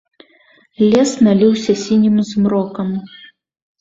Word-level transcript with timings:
Лес 0.93 1.11
наліўся 1.27 1.77
сінім 1.85 2.15
змрокам. 2.31 2.89